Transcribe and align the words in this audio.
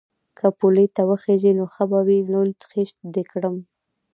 _که 0.37 0.47
پولې 0.59 0.85
ته 0.95 1.01
وخېژې 1.09 1.51
نو 1.59 1.65
ښه 1.73 1.83
به 1.91 1.99
وي، 2.07 2.19
لوند 2.31 2.57
خيشت 2.69 2.97
دې 3.13 3.23
کړم. 3.31 3.55